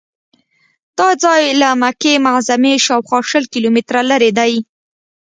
دا 0.97 1.09
ځای 1.23 1.41
له 1.61 1.69
مکې 1.81 2.13
معظمې 2.25 2.73
شاوخوا 2.85 3.19
شل 3.29 3.43
کیلومتره 3.53 4.01
لرې 4.09 4.31
دی. 4.39 4.53